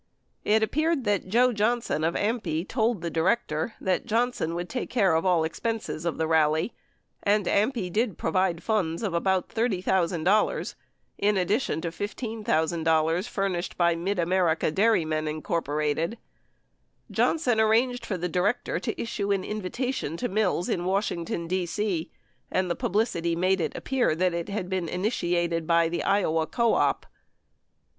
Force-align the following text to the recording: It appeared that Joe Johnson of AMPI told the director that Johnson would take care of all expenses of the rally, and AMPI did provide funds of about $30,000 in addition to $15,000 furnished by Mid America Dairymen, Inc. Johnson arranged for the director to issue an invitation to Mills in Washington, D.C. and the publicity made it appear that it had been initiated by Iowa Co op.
It 0.43 0.63
appeared 0.63 1.03
that 1.03 1.27
Joe 1.27 1.53
Johnson 1.53 2.03
of 2.03 2.15
AMPI 2.15 2.67
told 2.67 3.01
the 3.01 3.11
director 3.11 3.75
that 3.79 4.07
Johnson 4.07 4.55
would 4.55 4.67
take 4.67 4.89
care 4.89 5.13
of 5.13 5.27
all 5.27 5.43
expenses 5.43 6.05
of 6.05 6.17
the 6.17 6.25
rally, 6.25 6.73
and 7.21 7.45
AMPI 7.45 7.91
did 7.93 8.17
provide 8.17 8.63
funds 8.63 9.03
of 9.03 9.13
about 9.13 9.49
$30,000 9.49 10.73
in 11.19 11.37
addition 11.37 11.81
to 11.81 11.89
$15,000 11.91 13.27
furnished 13.27 13.77
by 13.77 13.93
Mid 13.95 14.17
America 14.17 14.71
Dairymen, 14.71 15.25
Inc. 15.25 16.17
Johnson 17.11 17.59
arranged 17.59 18.03
for 18.03 18.17
the 18.17 18.27
director 18.27 18.79
to 18.79 18.99
issue 18.99 19.31
an 19.31 19.43
invitation 19.43 20.17
to 20.17 20.27
Mills 20.27 20.67
in 20.67 20.83
Washington, 20.83 21.47
D.C. 21.47 22.09
and 22.49 22.71
the 22.71 22.75
publicity 22.75 23.35
made 23.35 23.61
it 23.61 23.77
appear 23.77 24.15
that 24.15 24.33
it 24.33 24.49
had 24.49 24.67
been 24.67 24.89
initiated 24.89 25.67
by 25.67 25.91
Iowa 26.03 26.47
Co 26.47 26.73
op. 26.73 27.05